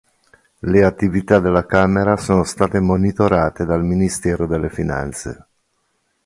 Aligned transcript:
Le 0.61 0.83
attività 0.83 1.37
della 1.39 1.67
camera 1.67 2.17
sono 2.17 2.43
state 2.43 2.79
monitorate 2.79 3.65
dal 3.65 3.83
ministero 3.85 4.47
delle 4.47 4.69
finanze. 4.71 5.45